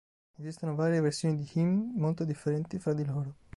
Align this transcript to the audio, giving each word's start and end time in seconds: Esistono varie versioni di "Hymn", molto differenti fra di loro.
Esistono 0.39 0.73
varie 0.73 0.99
versioni 0.99 1.35
di 1.37 1.47
"Hymn", 1.53 1.93
molto 1.95 2.23
differenti 2.23 2.79
fra 2.79 2.93
di 2.95 3.05
loro. 3.05 3.35